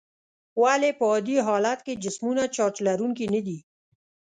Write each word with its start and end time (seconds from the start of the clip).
ولې 0.61 0.89
په 0.99 1.05
عادي 1.11 1.37
حالت 1.47 1.79
کې 1.85 2.01
جسمونه 2.03 2.43
چارج 2.55 2.75
لرونکي 2.87 3.25
ندي؟ 3.33 3.57